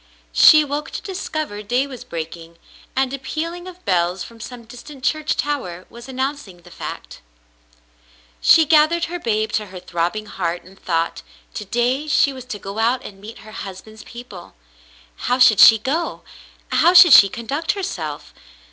[0.33, 2.57] She awoke to discover day was breaking,
[2.95, 7.21] and a pealing of bells from some distant church tower was announcing the fact.
[8.41, 11.21] She gathered her babe to her throbbing heart and thought,
[11.53, 14.55] to day she was to go out and meet her husband's people.
[15.29, 16.23] How should she go?
[16.71, 18.33] How should she conduct herself